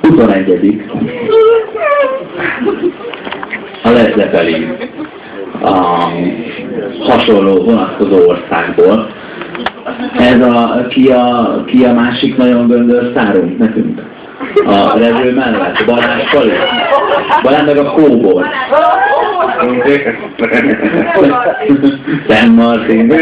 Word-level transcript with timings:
21. 0.00 0.82
A 3.82 3.90
Led 3.90 4.14
Zeppelin 4.16 4.76
a 5.60 6.10
hasonló 6.98 7.64
vonatkozó 7.64 8.28
országból. 8.28 9.10
Ez 10.18 10.40
a, 10.40 10.86
ki 10.88 11.08
a, 11.08 11.64
ki 11.66 11.84
a 11.84 11.92
másik 11.92 12.36
nagyon 12.36 12.66
göndör 12.66 13.12
szárunk 13.14 13.58
nekünk? 13.58 14.02
A 14.64 14.98
rező 14.98 15.34
mellett, 15.34 15.84
Balázs 15.86 16.30
Pali. 16.30 16.52
Balázs 17.42 17.66
meg 17.66 17.76
a 17.76 17.92
kóbor. 17.92 18.46
Szent 22.28 22.56
Martin. 22.56 23.12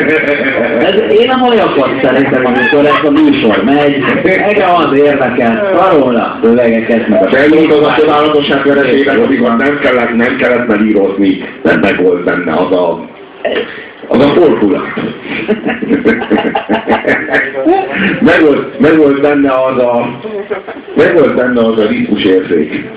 Ez, 0.80 0.94
én 1.20 1.30
a 1.30 1.36
hajakat 1.36 1.90
szeretem, 2.02 2.46
amikor 2.46 2.84
ez 2.84 3.04
a 3.04 3.10
műsor 3.10 3.62
megy. 3.64 4.04
Engem 4.24 4.74
az 4.74 4.98
érdekel. 4.98 5.70
Karola 5.76 6.38
szövegeket, 6.42 7.08
meg 7.08 7.22
a 7.22 7.36
Elmondom 7.36 7.84
a 7.84 7.94
csodálatosság 7.94 8.64
vereséget, 8.64 9.16
amikor 9.16 9.56
nem 9.56 9.78
kellett, 9.78 10.16
nem 10.16 10.36
kellett 10.36 10.66
belírozni, 10.66 11.44
nem 11.62 11.78
meg 11.80 12.02
volt 12.02 12.24
benne 12.24 12.52
az 12.52 12.72
a 12.72 13.08
az 14.10 14.24
a 14.24 14.28
fordulat. 14.28 14.86
meg, 18.20 18.40
volt, 18.40 18.80
meg 18.80 18.96
volt 18.96 19.20
benne 19.20 19.52
az 19.52 19.78
a 19.78 20.18
meg 20.96 21.14
volt 21.14 21.34
benne 21.34 21.60
az 21.60 21.78
a 21.78 21.86
ritmus 21.86 22.24
érzék, 22.24 22.90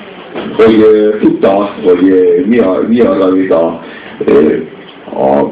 hogy 0.55 0.76
uh, 0.76 1.20
tudta 1.20 1.58
azt, 1.58 1.73
hogy 1.84 2.02
uh, 2.02 2.45
mi, 2.45 2.59
a, 2.59 2.80
mi 2.88 2.99
az, 2.99 3.20
amit 3.20 3.52
a, 3.52 3.84
uh, 4.27 4.62
a 5.23 5.52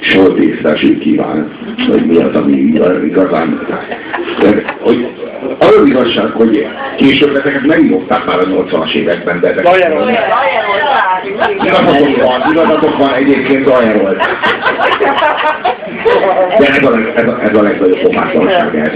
sortészteség 0.00 0.98
kíván, 0.98 1.52
hogy 1.90 2.06
mi 2.06 2.16
az, 2.16 2.34
ami 2.34 2.52
igazán. 3.06 3.66
De, 4.40 4.76
hogy 4.80 5.06
az 5.58 5.76
az 5.76 5.86
igazság, 5.86 6.30
hogy 6.30 6.66
később 6.96 7.36
ezeket 7.36 7.66
megírották 7.66 8.24
már 8.24 8.38
a 8.38 8.44
80-as 8.44 8.94
években, 8.94 9.40
de 9.40 9.48
ezek... 9.48 9.64
Igazatok 11.34 12.22
van, 12.22 12.50
igazatok 12.50 12.96
van 12.96 13.14
egyébként 13.14 13.66
Zajerolt. 13.66 14.16
De 16.58 16.66
ez 16.66 16.86
a, 16.86 16.90
leg, 16.90 17.12
ez 17.16 17.26
a, 17.26 17.40
ez 17.42 17.56
a 17.56 17.62
legnagyobb 17.62 18.00
pofátlanság. 18.02 18.92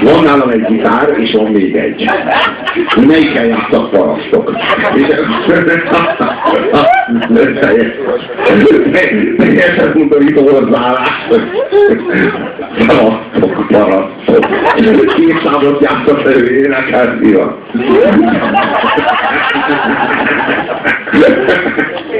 Van 0.00 0.24
nálam 0.24 0.48
egy 0.48 0.64
gitár, 0.64 1.08
és 1.16 1.32
van 1.32 1.50
még 1.50 1.76
egy. 1.76 2.10
Melyikkel 3.06 3.44
játszak 3.44 3.90
parasztok? 3.90 4.52
Teljesen 9.36 9.92
undorító 9.94 10.48
hozzáállás. 10.48 11.28
Parasztok, 12.86 13.66
parasztok. 13.66 14.46
Két 15.14 15.40
számot 15.44 15.80
játszak 15.80 16.24
elő, 16.24 16.56
énekelni 16.56 17.32
van. 17.32 17.58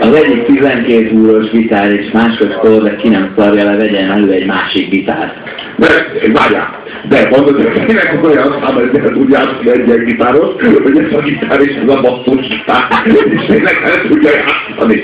Az 0.00 0.14
egyik 0.14 0.44
12 0.44 1.10
úros 1.10 1.50
gitár 1.50 1.92
és 1.92 2.10
másodszor, 2.12 2.82
de 2.82 2.96
ki 2.96 3.08
nem 3.08 3.34
szarja 3.36 3.64
le, 3.64 3.76
vegyen 3.76 4.10
elő 4.10 4.30
egy 4.30 4.46
másik 4.46 4.90
gitárt. 4.90 5.34
De, 5.76 5.86
várjál, 6.32 6.79
de 7.08 7.28
mondod, 7.30 7.54
hogy 7.54 7.84
tényleg 7.86 8.20
olyan 8.24 8.58
szám, 8.62 8.74
hogy 8.74 8.98
el 8.98 9.10
tud 9.12 9.30
játszani 9.30 9.70
egy 9.70 9.86
ilyen 9.86 10.04
gitáros, 10.04 10.48
hogy 10.82 10.98
ez 10.98 11.12
a 11.12 11.22
gitár 11.22 11.60
és 11.60 11.74
ez 11.82 11.88
a 11.88 12.00
basszus 12.00 12.48
gitár, 12.48 12.84
és 13.30 13.46
tényleg 13.46 13.80
el 13.84 14.08
tudja 14.08 14.30
játszani. 14.30 15.02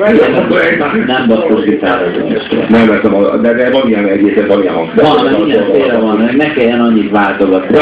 Nem 1.06 1.26
basszus 1.28 1.64
gitár 1.64 2.02
az 2.02 2.12
Nem, 2.68 3.14
a, 3.14 3.36
de, 3.36 3.52
de 3.52 3.70
van 3.70 3.88
ilyen 3.88 4.08
egyébként, 4.08 4.46
van 4.46 4.62
ilyen 4.62 4.74
hangszerű. 4.74 5.06
Van, 5.06 5.40
mindenféle 5.40 5.98
van, 5.98 6.30
ne 6.36 6.52
kelljen 6.52 6.80
annyit 6.80 7.10
váltogatni. 7.10 7.76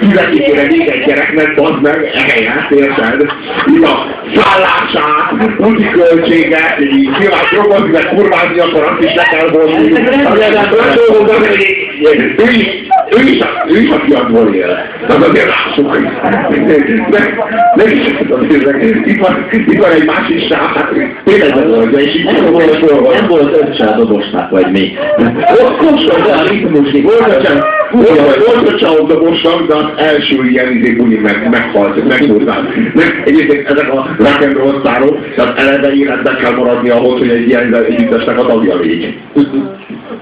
Kivetik 0.00 0.44
kéne 0.44 0.62
még 0.62 0.88
egy 0.88 1.04
gyereknek, 1.06 1.54
bazd 1.54 1.82
meg, 1.82 2.10
ehelyett, 2.14 2.70
érted? 2.70 3.26
Így 3.74 3.82
a 3.82 4.06
szállását, 4.34 5.32
úti 5.58 5.88
költsége, 5.90 6.76
így 6.80 7.10
nyilván 7.18 7.44
drogozni, 7.50 7.90
meg 7.90 8.08
kurvázni, 8.14 8.58
akkor 8.58 8.82
azt 8.82 9.02
is 9.02 9.14
le 9.14 9.22
kell 9.22 9.48
vonni. 9.48 9.92
Ő 12.36 12.50
is, 12.50 12.66
ő 13.16 13.20
is, 13.28 13.42
ő 13.68 13.80
is 13.80 13.90
a 13.90 14.00
fiatból 14.06 14.54
él. 14.54 14.78
De 15.06 15.14
azért 15.14 15.48
lássuk, 15.48 15.90
hogy 15.90 16.02
meg, 17.10 17.44
meg 17.76 17.92
is 17.92 18.06
itt 19.04 19.20
van, 19.20 19.46
itt 19.50 19.78
van 19.78 19.90
egy 19.90 20.04
másik 20.04 20.48
sáv, 20.48 20.74
hát 20.74 20.90
tényleg 21.24 21.68
volt, 21.68 22.00
és 22.00 22.14
itt 22.14 22.24
Nem 22.24 22.52
volt, 22.52 23.14
nem 23.14 23.26
volt 23.28 23.56
öccse 23.56 23.84
a 23.84 23.96
dobosnak, 23.96 24.50
vagy 24.50 24.70
mi. 24.70 24.96
Ott 25.62 25.90
most 25.90 26.08
a 26.08 26.22
csak, 26.22 27.02
volt 27.02 27.36
a 27.36 27.83
csalók 28.78 29.08
dobosnak, 29.08 29.66
de 29.66 29.74
az 29.74 29.84
első 29.96 30.44
ilyen 30.48 30.76
izé 30.76 30.92
buli 30.92 31.16
meg, 31.16 31.48
meghalt, 31.50 32.08
megmúltál. 32.08 32.68
Meg 32.94 33.22
egyébként 33.24 33.68
ezek 33.68 33.92
a 33.92 34.16
rock 34.18 34.42
and 34.42 34.56
roll 34.56 34.78
sztárok, 34.80 35.34
tehát 35.34 35.58
eleve 35.58 35.92
életben 35.92 36.36
kell 36.36 36.54
maradni 36.54 36.90
ahhoz, 36.90 37.18
hogy 37.18 37.28
egy 37.28 37.48
ilyen 37.48 37.74
együttesnek 37.74 38.38
a 38.38 38.46
tagja 38.46 38.78
légy. 38.78 39.18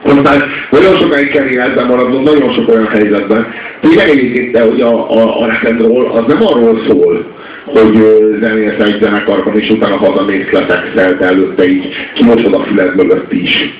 Aztán 0.04 0.42
nagyon 0.70 0.98
sokáig 0.98 1.30
kell 1.30 1.46
életben 1.46 1.86
maradnunk, 1.86 2.24
nagyon 2.24 2.52
sok 2.52 2.68
olyan 2.68 2.86
helyzetben. 2.86 3.46
Tényleg 3.80 4.08
egyébként, 4.08 4.58
hogy 4.58 4.80
a, 4.80 5.10
a, 5.10 5.40
a 5.40 5.46
rock 5.46 6.06
az 6.14 6.24
nem 6.26 6.46
arról 6.46 6.80
szól, 6.88 7.24
hogy 7.64 7.96
zenélsz 8.40 8.78
egy 8.78 9.02
zenekarban, 9.02 9.58
és 9.58 9.70
utána 9.70 9.96
hazamész 9.96 10.50
letexel, 10.50 11.14
de 11.14 11.26
előtte 11.26 11.68
így 11.68 11.94
kimosod 12.14 12.54
a 12.54 12.64
füled 12.64 12.96
mögött 12.96 13.32
is. 13.32 13.74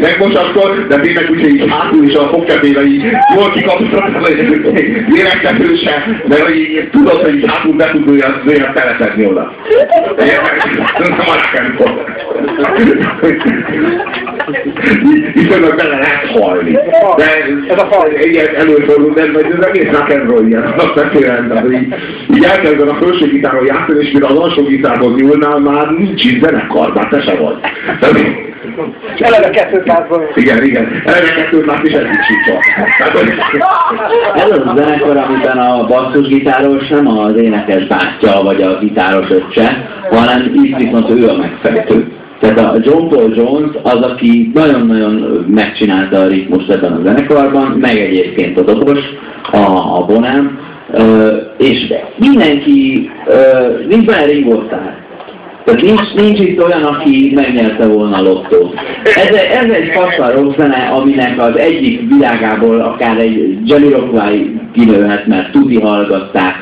Megmosatod, 0.00 0.86
de 0.88 1.00
tényleg 1.00 1.30
úgy, 1.30 1.40
hogy 1.40 1.54
így 1.54 1.70
hátul 1.70 2.04
is 2.04 2.14
a 2.14 2.28
fogkedébe 2.28 2.84
így 2.84 3.04
jól 3.36 3.50
kikapcsolod, 3.50 4.28
lélegzetőse, 5.08 6.22
de 6.26 6.42
hogy 6.42 6.56
így 6.56 6.88
tudod, 6.90 7.22
hogy 7.22 7.34
így 7.34 7.46
hátul 7.46 7.76
be 7.76 7.90
tud 7.90 8.08
olyan, 8.08 8.42
olyan 8.46 8.72
teletetni 8.74 9.26
oda. 9.26 9.54
Nem 10.98 11.18
a 11.18 11.24
rock'n'roll. 11.24 12.02
Viszonylag 15.42 15.76
bele 15.76 15.98
lehet 15.98 16.26
halni. 16.38 16.72
De 17.16 17.24
ez 17.68 17.82
a 17.82 17.86
fal, 17.90 18.10
ilyen 18.12 18.54
előfordul, 18.56 19.12
de 19.12 19.22
ez 19.22 19.58
az 19.58 19.66
egész 19.66 19.88
rock'n'roll 19.92 20.44
ilyen 20.48 20.62
alapvetően, 20.62 21.48
tehát 21.48 21.62
hogy 21.62 21.72
így, 21.72 21.94
így 22.34 22.44
elkezded 22.44 22.88
a 22.88 22.98
felső 23.00 23.26
gitáron 23.26 23.66
játszani, 23.66 24.04
és 24.04 24.12
mire 24.12 24.26
az 24.26 24.38
alsó 24.38 24.62
gitárhoz 24.62 25.20
nyúlnál, 25.20 25.58
már 25.58 25.90
nincs 25.90 26.24
itt 26.24 26.44
zenekar, 26.44 26.94
már 26.94 27.08
te 27.08 27.20
se 27.22 27.34
vagy. 27.36 27.56
Tehát, 28.00 28.18
És 29.14 29.20
eleve 29.20 29.50
200-ban. 29.50 30.20
igen, 30.34 30.64
igen, 30.64 31.02
eleve 31.04 31.32
kettőt 31.34 31.66
lát, 31.66 31.84
és 31.84 31.92
eddig 31.92 32.18
sincs 32.26 32.62
Tehát, 32.98 33.14
Ez 34.34 34.50
az 34.50 34.66
a 34.66 34.74
zenekar, 34.76 35.16
amiben 35.16 35.58
a 35.58 35.86
basszusgitáros 35.86 36.88
nem 36.88 37.08
az 37.08 37.36
énekes 37.36 37.86
bátyja, 37.86 38.42
vagy 38.42 38.62
a 38.62 38.78
gitáros 38.78 39.30
öccse, 39.30 39.88
hanem 40.10 40.50
itt 40.54 40.76
viszont 40.76 41.10
ő 41.10 41.28
a 41.28 41.36
megfejtő. 41.36 42.21
Tehát 42.42 42.58
a 42.58 42.80
John 42.82 43.08
Paul 43.08 43.32
Jones 43.34 43.70
az, 43.82 44.02
aki 44.02 44.50
nagyon-nagyon 44.54 45.44
megcsinálta 45.48 46.20
a 46.20 46.26
ritmust 46.26 46.70
ebben 46.70 46.92
a 46.92 47.00
zenekarban, 47.04 47.66
meg 47.80 47.98
egyébként 47.98 48.58
a 48.58 48.62
dobos, 48.62 48.98
a, 49.52 49.56
a 49.98 50.04
Bonham, 50.06 50.58
ö, 50.92 51.36
és 51.58 51.92
mindenki, 52.16 53.10
ö, 53.26 53.34
nincs 53.88 54.04
benne 54.04 54.26
Starr. 54.66 55.00
Tehát 55.64 55.82
nincs, 55.82 56.14
nincs 56.14 56.40
itt 56.40 56.62
olyan, 56.62 56.82
aki 56.82 57.32
megnyerte 57.34 57.86
volna 57.86 58.16
a 58.16 58.22
lottót. 58.22 58.74
Ez, 59.04 59.36
ez 59.36 59.70
egy 59.70 59.90
faszal 59.94 60.32
rock 60.32 60.58
zene, 60.58 60.90
aminek 60.94 61.40
az 61.40 61.58
egyik 61.58 62.08
világából 62.08 62.80
akár 62.80 63.18
egy 63.18 63.58
Jamiroquai 63.64 64.60
kinőhet, 64.72 65.26
mert 65.26 65.52
tuti 65.52 65.80
hallgatták, 65.80 66.54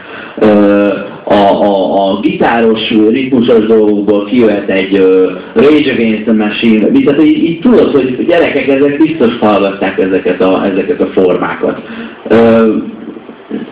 a, 1.30 1.64
a, 1.64 2.10
a 2.10 2.20
gitáros, 2.20 2.90
ritmusos 3.10 3.66
dolgokból 3.66 4.24
kijöhet 4.24 4.70
egy 4.70 4.98
uh, 4.98 5.30
Rage 5.54 5.92
Against 5.92 6.22
the 6.22 6.32
Machine, 6.32 6.86
tehát 7.04 7.22
így, 7.22 7.44
így 7.44 7.60
tudod, 7.60 7.90
hogy 7.90 8.26
gyerekek, 8.26 8.68
ezek 8.68 8.96
biztos 8.96 9.38
hallgatták 9.38 9.98
ezeket 9.98 10.42
a, 10.42 10.64
ezeket 10.64 11.00
a 11.00 11.06
formákat. 11.06 11.82
Uh, 12.30 12.66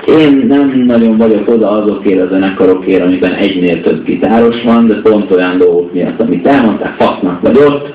én 0.08 0.44
nem 0.48 0.82
nagyon 0.86 1.16
vagyok 1.16 1.48
oda 1.48 1.70
azokért 1.70 2.20
a 2.20 2.28
zenekarokért, 2.30 3.02
amiben 3.02 3.32
egynél 3.32 3.82
több 3.82 4.04
gitáros 4.04 4.62
van, 4.64 4.86
de 4.86 4.94
pont 5.02 5.30
olyan 5.30 5.58
dolgok 5.58 5.92
miatt, 5.92 6.20
amit 6.20 6.46
elmondták, 6.46 6.94
fasznak 6.98 7.40
vagy 7.40 7.56
ott, 7.56 7.92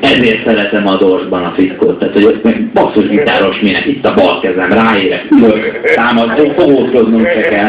ezért 0.00 0.46
szeretem 0.46 0.86
a 0.86 0.96
dorsban 0.96 1.44
a 1.44 1.52
fickót, 1.56 1.98
tehát 1.98 2.14
hogy 2.14 2.24
ott 2.24 2.42
meg 2.42 2.70
basszus 2.74 3.08
gitáros 3.08 3.60
minek, 3.60 3.86
itt 3.86 4.06
a 4.06 4.14
bal 4.14 4.40
kezem, 4.40 4.72
ráérek, 4.72 5.26
ülök, 5.30 5.80
támad, 5.94 6.30
fogózkodnom 6.56 7.24
se 7.24 7.40
kell. 7.40 7.68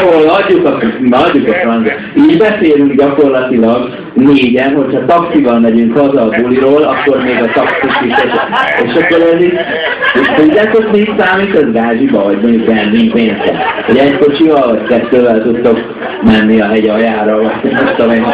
Ahol 0.00 0.28
adjuk 0.28 0.66
a, 0.66 0.78
adjuk 1.10 1.48
a 1.48 1.52
francia. 1.52 1.92
Így 2.16 2.38
beszélünk 2.38 2.92
gyakorlatilag 2.92 4.05
négyen, 4.16 4.74
hogyha 4.74 5.04
taxival 5.04 5.60
megyünk 5.60 5.98
haza 5.98 6.22
a 6.22 6.28
buliról, 6.28 6.82
akkor 6.82 7.22
még 7.22 7.42
a 7.42 7.52
taxis 7.52 8.00
is, 8.04 8.14
és, 8.24 8.32
és 8.84 9.02
akkor 9.02 9.20
ez 9.32 9.42
így, 9.42 9.58
és 10.20 10.30
tudjátok, 10.36 10.92
mi 10.92 11.08
számít, 11.18 11.54
ez 11.54 11.72
gázsiba, 11.72 12.24
vagy 12.24 12.40
mondjuk 12.40 12.66
benzin 12.66 13.10
pénzre. 13.10 13.64
Hogy 13.86 13.98
egy 13.98 14.18
kocsival, 14.18 14.68
vagy 14.68 14.82
kettővel 14.82 15.42
tudtok 15.42 15.78
menni 16.22 16.60
a 16.60 16.66
hegy 16.66 16.88
aljára, 16.88 17.36
vagy 17.42 17.72
nem 17.72 17.94
tudom 17.96 18.12
én. 18.12 18.24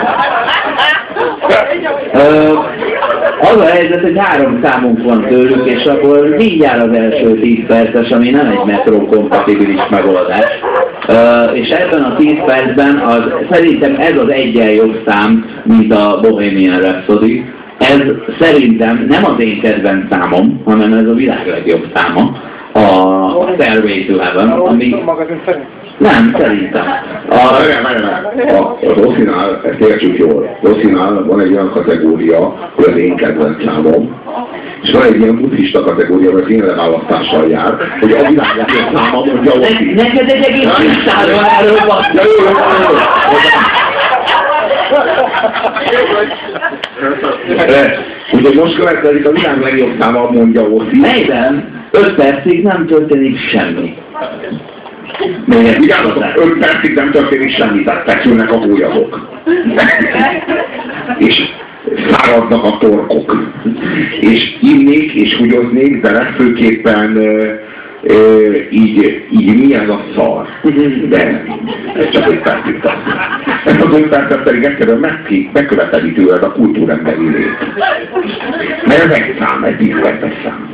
Az 3.41 3.57
a 3.57 3.65
helyzet, 3.65 4.01
hogy 4.01 4.19
három 4.19 4.61
számunk 4.63 5.03
van 5.03 5.27
tőlük, 5.29 5.67
és 5.67 5.85
akkor 5.85 6.29
mindjárt 6.29 6.83
az 6.83 6.93
első 6.93 7.35
10 7.41 7.67
perces, 7.67 8.11
ami 8.11 8.31
nem 8.31 8.47
egy 8.47 8.65
metró 8.67 9.07
kompatibilis 9.07 9.81
megoldás. 9.91 10.61
Uh, 11.09 11.59
és 11.59 11.69
ebben 11.69 12.03
a 12.03 12.17
10 12.17 12.33
percben 12.47 12.99
az, 12.99 13.23
szerintem 13.51 13.95
ez 13.99 14.17
az 14.17 14.29
egyen 14.29 14.71
jobb 14.71 15.03
szám, 15.07 15.45
mint 15.63 15.95
a 15.95 16.19
Bohemian 16.23 16.81
Rhapsody. 16.81 17.45
Ez 17.79 18.01
szerintem 18.41 19.07
nem 19.09 19.25
az 19.25 19.41
én 19.41 19.61
kedvenc 19.61 20.05
számom, 20.11 20.63
hanem 20.65 20.93
ez 20.93 21.07
a 21.07 21.15
világ 21.15 21.47
legjobb 21.47 21.87
száma, 21.95 22.37
a 22.73 23.53
Stairway 23.55 24.07
to 24.07 24.19
Heaven, 24.19 24.49
ami... 24.51 24.95
Nem, 25.99 26.35
szerintem. 26.39 26.85
A, 27.29 27.35
a, 28.57 28.79
az 28.81 29.07
Oszinál, 29.07 29.61
ezt 29.65 29.81
értsük 29.81 30.19
jól, 30.19 30.59
Oszinál 30.63 31.25
van 31.25 31.41
egy 31.41 31.53
olyan 31.53 31.71
kategória, 31.71 32.71
hogy 32.75 32.85
az 32.85 32.97
én 32.97 33.17
kedvenc 33.17 33.65
számom, 33.65 34.21
és 34.83 34.91
van 34.91 35.03
egy 35.03 35.21
ilyen 35.21 35.37
buddhista 35.37 35.83
kategória, 35.83 36.33
hogy 36.33 36.51
én 36.51 36.65
leválasztással 36.65 37.49
jár, 37.49 37.75
hogy 38.01 38.13
a 38.13 38.29
világ 38.29 38.57
legjobb 38.57 38.95
száma 38.95 39.25
mondja 39.25 39.53
Oszi. 39.53 39.93
Neked 39.95 40.31
egy 40.31 40.45
egész 40.45 40.79
listáról 40.79 41.45
erről 41.45 41.79
van. 41.87 42.05
Ja, 42.15 42.23
jó, 42.23 42.45
jó, 42.45 42.53
jó, 42.83 42.91
jó. 42.93 43.83
Ugye 48.33 48.61
most 48.61 48.77
következik 48.77 49.27
a 49.27 49.31
világ 49.31 49.61
legjobb 49.61 50.01
száma, 50.01 50.31
mondja 50.31 50.63
Oszi. 50.63 50.99
Melyben 51.01 51.85
5 51.91 52.15
percig 52.15 52.63
nem 52.63 52.87
történik 52.87 53.39
semmi. 53.39 53.95
Még 55.45 55.79
vigyázzatok, 55.79 56.25
5 56.35 56.59
percig 56.59 56.95
nem 56.95 57.11
történik 57.11 57.57
semmi, 57.57 57.83
tehát 57.83 58.11
feszülnek 58.11 58.53
a 58.53 58.57
hólyagok. 58.57 59.29
és 61.19 61.37
száradnak 62.11 62.65
a 62.65 62.79
torkok. 62.81 63.37
És 64.21 64.57
innék 64.61 65.13
és 65.13 65.37
húgyoznék, 65.37 66.01
de 66.01 66.11
legfőképpen 66.11 67.17
ö, 68.03 68.55
így, 68.71 69.27
így 69.31 69.59
mi 69.59 69.75
ez 69.75 69.89
a 69.89 70.05
szar. 70.15 70.47
De 71.09 71.45
ez 71.95 72.09
csak 72.11 72.31
5 72.31 72.43
percig 72.43 72.81
tart. 72.81 72.97
Ez 73.65 73.77
az 73.83 73.95
5 73.95 74.09
percet 74.09 74.43
pedig 74.43 74.65
egyszerűen 74.65 74.99
meg, 74.99 75.49
megköveteli 75.53 76.13
tőled 76.13 76.43
a 76.43 76.53
kultúremberi 76.53 77.29
lét. 77.29 77.59
Mert 78.87 79.05
ez 79.05 79.11
egy 79.11 79.37
szám, 79.39 79.65
egy 79.65 79.77
10 79.77 80.01
perces 80.01 80.33
szám. 80.45 80.71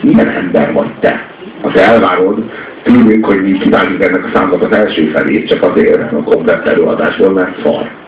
Milyen 0.00 0.28
ember 0.28 0.72
vagy 0.72 0.90
te? 1.00 1.26
Te 1.72 1.80
elvárod 1.80 2.50
tőlünk, 2.82 3.26
hogy 3.26 3.42
mi 3.42 3.58
kívánjuk 3.58 4.04
ennek 4.04 4.24
a 4.24 4.30
számnak 4.34 4.62
az 4.62 4.72
első 4.72 5.10
felét, 5.14 5.48
csak 5.48 5.62
azért 5.62 6.12
a 6.12 6.22
komplet 6.22 6.66
előadásból, 6.66 7.30
mert 7.30 7.62
szar. 7.62 8.01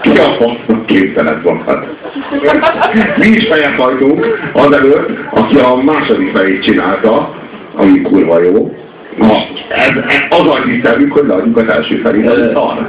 Ki 0.00 0.18
a 0.18 0.36
fasznak 0.38 0.86
képzeled 0.86 1.44
magad? 1.44 1.86
Mi 3.16 3.26
is 3.26 3.48
fejet 3.48 3.80
hajtunk 3.80 4.26
azelőtt, 4.52 5.08
aki 5.30 5.56
a 5.56 5.76
második 5.76 6.36
felét 6.36 6.62
csinálta, 6.62 7.34
ami 7.76 8.00
kurva 8.00 8.42
jó, 8.42 8.70
Na, 9.16 9.34
ez, 9.68 9.90
az 10.30 10.48
a 10.48 10.62
hiszemük, 10.66 11.12
hogy 11.12 11.26
leadjuk 11.26 11.56
az 11.56 11.68
első 11.68 11.96
felé. 11.96 12.24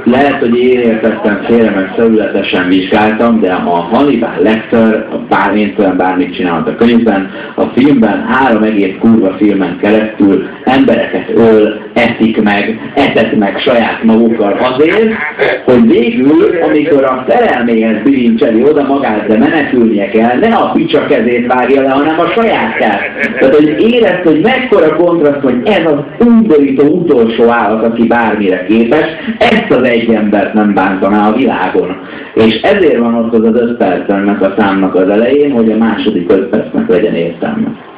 Lehet, 0.04 0.38
hogy 0.38 0.56
én 0.56 0.80
értettem 0.80 1.42
félre, 1.44 1.70
meg 1.70 1.92
felületesen 1.96 2.68
vizsgáltam, 2.68 3.40
de 3.40 3.52
a 3.52 3.70
Hannibal 3.70 4.34
Lecter, 4.38 5.06
bármint 5.28 5.96
bármit 5.96 6.34
csinált 6.34 6.68
a 6.68 6.74
könyvben, 6.74 7.30
a 7.54 7.62
filmben 7.62 8.26
három 8.26 8.62
egész 8.62 8.94
kurva 9.00 9.34
filmen 9.36 9.78
keresztül 9.82 10.46
embereket 10.64 11.30
öl, 11.34 11.80
eszik 11.92 12.31
meg, 12.42 12.92
etet 12.94 13.36
meg 13.38 13.58
saját 13.58 14.02
magukkal 14.02 14.52
azért, 14.52 15.12
hogy 15.64 15.86
végül, 15.86 16.58
amikor 16.62 17.04
a 17.04 17.24
szerelméhez 17.28 18.02
bilincseli 18.02 18.62
oda 18.62 18.82
magát, 18.82 19.26
de 19.26 19.38
menekülnie 19.38 20.08
kell, 20.08 20.38
ne 20.38 20.54
a 20.54 20.70
picsa 20.72 21.06
kezét 21.06 21.52
vágja 21.52 21.82
le, 21.82 21.88
hanem 21.88 22.20
a 22.20 22.26
sajátját. 22.26 23.00
Tehát, 23.38 23.54
hogy 23.54 23.92
érezd, 23.92 24.22
hogy 24.24 24.40
mekkora 24.42 24.96
kontraszt, 24.96 25.40
hogy 25.42 25.60
ez 25.64 25.84
az 25.84 26.26
undorító 26.26 26.84
utolsó 26.84 27.50
állat, 27.50 27.84
aki 27.84 28.06
bármire 28.06 28.64
képes, 28.64 29.06
ezt 29.38 29.70
az 29.70 29.88
egy 29.88 30.14
embert 30.14 30.54
nem 30.54 30.74
bántaná 30.74 31.28
a 31.28 31.36
világon. 31.36 31.96
És 32.34 32.60
ezért 32.60 32.98
van 32.98 33.14
ott 33.14 33.34
az 33.34 33.44
az 33.44 33.60
öt 33.60 33.76
perc 33.76 34.10
ennek 34.10 34.42
a 34.42 34.54
számnak 34.58 34.94
az 34.94 35.08
elején, 35.08 35.50
hogy 35.50 35.70
a 35.70 35.76
második 35.76 36.30
öt 36.30 36.48
percnek 36.48 36.88
legyen 36.88 37.14
értelme. 37.14 37.91